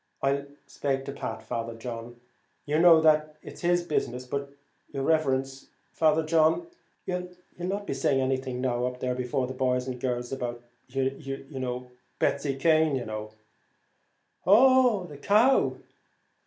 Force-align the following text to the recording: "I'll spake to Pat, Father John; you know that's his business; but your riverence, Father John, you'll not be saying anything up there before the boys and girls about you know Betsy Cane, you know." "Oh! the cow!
"I'll 0.23 0.47
spake 0.65 1.05
to 1.05 1.11
Pat, 1.11 1.43
Father 1.43 1.75
John; 1.75 2.15
you 2.65 2.79
know 2.79 3.01
that's 3.01 3.61
his 3.61 3.83
business; 3.83 4.25
but 4.25 4.51
your 4.91 5.03
riverence, 5.03 5.67
Father 5.93 6.23
John, 6.25 6.65
you'll 7.05 7.29
not 7.59 7.85
be 7.85 7.93
saying 7.93 8.19
anything 8.19 8.65
up 8.65 8.99
there 8.99 9.13
before 9.13 9.45
the 9.45 9.53
boys 9.53 9.87
and 9.87 10.01
girls 10.01 10.31
about 10.31 10.63
you 10.87 11.45
know 11.51 11.91
Betsy 12.17 12.55
Cane, 12.55 12.95
you 12.95 13.05
know." 13.05 13.33
"Oh! 14.43 15.03
the 15.03 15.17
cow! 15.17 15.77